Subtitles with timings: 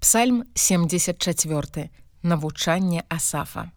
[0.00, 1.90] Псальм 74
[2.22, 3.72] навучанне асафа.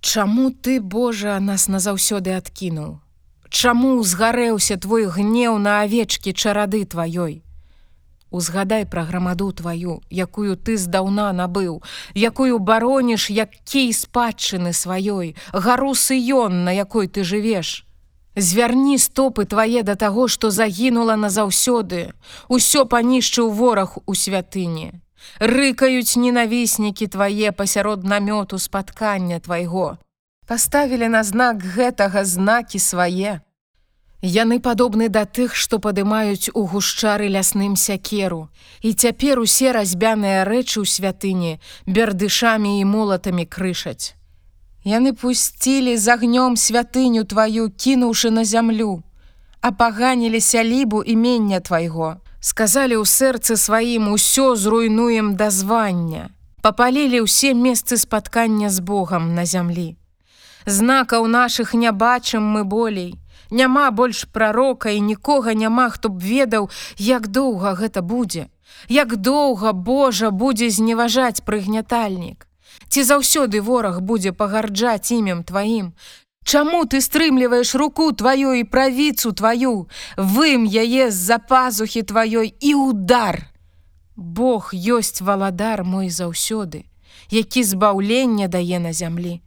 [0.00, 3.00] Чаму ты Божа нас назаўсёды адкінуў?
[3.50, 7.42] Чаму узгарэўся твой гнеў на авечкі чарады тваёй?
[8.30, 11.82] Узгадай пра грамаду тваю, якую ты здаўна набыў,
[12.14, 17.84] якую бароніш як кей спадчыны сваёй, гару сыён, на якой ты жывеш.
[18.36, 22.16] Звярні стопы твае да таго, што загінула назаўсёды,
[22.48, 24.92] усё панішчыў вораг у святыні.
[25.38, 29.98] Рыкаюць ненавіснікі твае пасярод намёту спаткання твайго.
[30.46, 33.40] Паставілі на знак гэтага знакі свае.
[34.22, 38.48] Яны падобны да тых, што падымаюць у гушчары лясным сякеру.
[38.80, 44.14] І цяпер усе разьбяныя рэчы ў святыні бердышамі і молатамі крышаць.
[44.84, 49.02] Яны пусцілі з агнём святыню тваю, кінуўшы на зямлю,
[49.60, 52.18] апаганілі сялібу імення твайго.
[52.40, 56.34] Сказалі ў сэрцы сваім усё зруйнуем да звання.
[56.62, 59.94] Папалілі ўсе месцы спаткання з Богам на зямлі.
[60.66, 63.14] Знакаў нашых не бачым мы болей,
[63.50, 68.50] няма больш прарока і нікога няма, хто б ведаў, як доўга гэта будзе.
[68.88, 72.50] Як доўга Божа будзе зневажаць прыгнятальнік.
[72.88, 75.92] Ці заўсёды вораг будзе пагарджаць імем тваім.
[76.44, 83.46] Чаму ты стрымліваеш руку тваю і правіцу тваю, вым яе з-за пазухі тваёй і удар.
[84.16, 86.84] Бог ёсць валадар мой заўсёды,
[87.30, 89.40] які збаўлення дае на зямлі.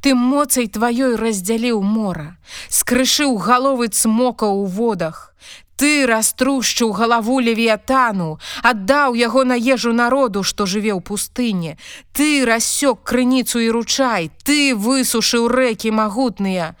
[0.00, 2.36] Ты моцай тваёй раздзяліў мора,
[2.68, 5.34] скрышыў галовы цмока ў водах.
[5.80, 11.78] Ты раструшчыў галаву левіятану, аддаў яго на ежу народу, што жыве ў пустыне.
[12.12, 16.76] Ты рассёк крыніцу і ручай, ты высушыў рэкі магутныя.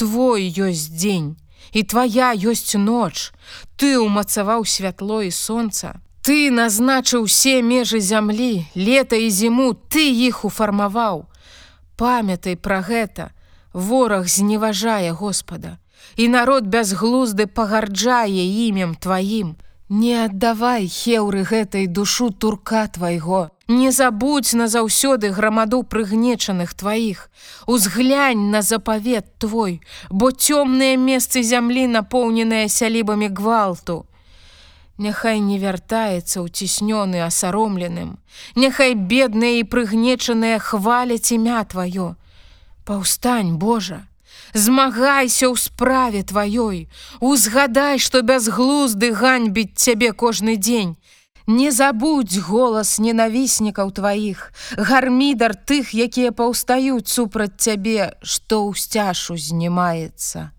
[0.00, 1.36] Твой ёсць дзень,
[1.76, 3.36] і твая ёсць ноч.
[3.76, 6.00] Ты ўмацаваў святло і сонца.
[6.24, 11.28] Ты назначыў усе межы зямлі, лета і зіму, ты іх уфармаваў.
[12.00, 13.28] Памятай пра гэта,
[13.76, 15.76] вораг зневажае Господа,
[16.16, 19.56] і народ бязглузды пагарджае імем тваім.
[19.88, 23.48] Не аддавай хеўры гэтай душу турка твайго.
[23.68, 27.30] Не забудзь назаўсёды грамаду прыгнечаных тваіх.
[27.66, 34.04] Узглянь на запавет твой, бо цёмныя месцы зямлі напоўненыя сялібамі гвалту.
[34.98, 38.18] Няхай не вяртаецца ўціснёны асаромленым,
[38.56, 42.16] Няхай бедныя і прыгнечаныя хваляць імя тваё.
[42.84, 44.07] Паўстань, Божа,
[44.54, 46.88] Змагайся ў справе тваёй,
[47.20, 50.96] Узгадай, што бязглузды ганьбіць цябе кожны дзень.
[51.48, 60.52] Не забудзь голас ненавіснікаў тваіх, гармідар тых, якія паўстаюць супраць цябе, што ў сцяшу знімаецца.